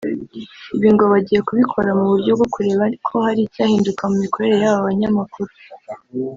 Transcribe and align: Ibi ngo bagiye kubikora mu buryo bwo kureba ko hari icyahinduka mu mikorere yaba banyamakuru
Ibi 0.75 0.89
ngo 0.93 1.03
bagiye 1.13 1.39
kubikora 1.47 1.89
mu 1.99 2.05
buryo 2.11 2.31
bwo 2.37 2.47
kureba 2.53 2.83
ko 3.07 3.15
hari 3.25 3.41
icyahinduka 3.43 4.03
mu 4.11 4.15
mikorere 4.23 4.55
yaba 4.63 4.87
banyamakuru 4.87 5.51